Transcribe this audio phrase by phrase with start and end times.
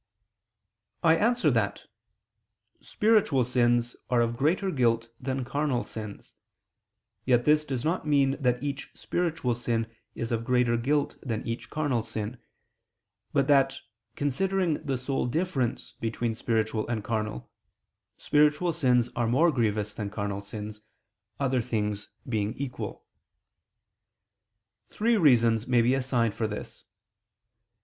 [1.03, 1.83] I answer that,
[2.81, 6.33] Spiritual sins are of greater guilt than carnal sins:
[7.23, 9.85] yet this does not mean that each spiritual sin
[10.15, 12.39] is of greater guilt than each carnal sin;
[13.31, 13.77] but that,
[14.15, 17.51] considering the sole difference between spiritual and carnal,
[18.17, 20.81] spiritual sins are more grievous than carnal sins,
[21.39, 23.05] other things being equal.
[24.87, 26.85] Three reasons may be assigned for this.